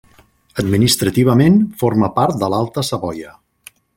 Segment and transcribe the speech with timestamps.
[0.63, 3.37] Administrativament forma part de l'Alta Savoia.